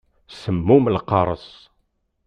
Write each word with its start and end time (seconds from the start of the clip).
Semmum 0.39 0.85
lqareṣ. 0.95 1.45